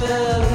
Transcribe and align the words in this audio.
yourself 0.00 0.45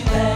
te. 0.00 0.31